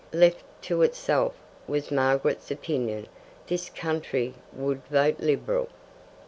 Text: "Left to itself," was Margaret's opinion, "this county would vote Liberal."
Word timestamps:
"Left 0.11 0.43
to 0.63 0.81
itself," 0.81 1.35
was 1.67 1.91
Margaret's 1.91 2.49
opinion, 2.49 3.05
"this 3.45 3.69
county 3.69 4.33
would 4.51 4.83
vote 4.87 5.19
Liberal." 5.19 5.69